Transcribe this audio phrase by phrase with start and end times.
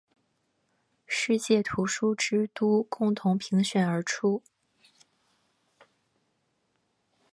[1.05, 4.41] 世界图书之都共同评选而出。